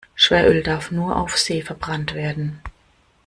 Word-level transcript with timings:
Schweröl 0.15 0.63
darf 0.63 0.89
nur 0.89 1.15
auf 1.15 1.37
See 1.37 1.61
verbrannt 1.61 2.15
werden. 2.15 2.59